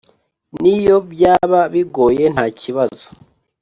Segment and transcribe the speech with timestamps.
[0.61, 3.05] Niyo byaba bigoye ntakibazo.